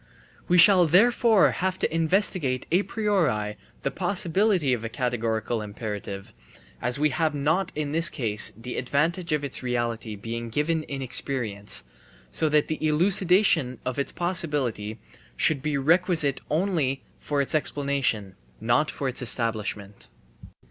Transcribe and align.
We 0.47 0.57
shall 0.57 0.87
therefore 0.87 1.51
have 1.51 1.77
to 1.77 1.93
investigate 1.93 2.65
a 2.71 2.81
priori 2.81 3.55
the 3.83 3.91
possibility 3.91 4.73
of 4.73 4.83
a 4.83 4.89
categorical 4.89 5.61
imperative, 5.61 6.33
as 6.81 6.97
we 6.97 7.11
have 7.11 7.35
not 7.35 7.71
in 7.75 7.91
this 7.91 8.09
case 8.09 8.51
the 8.57 8.77
advantage 8.77 9.31
of 9.31 9.43
its 9.43 9.61
reality 9.61 10.15
being 10.15 10.49
given 10.49 10.81
in 10.85 11.03
experience, 11.03 11.83
so 12.31 12.49
that 12.49 12.67
[the 12.67 12.83
elucidation 12.83 13.77
of] 13.85 13.99
its 13.99 14.11
possibility 14.11 14.97
should 15.37 15.61
be 15.61 15.77
requisite 15.77 16.41
only 16.49 17.03
for 17.19 17.39
its 17.39 17.53
explanation, 17.53 18.33
not 18.59 18.89
for 18.89 19.07
its 19.07 19.21
establishment. 19.21 20.07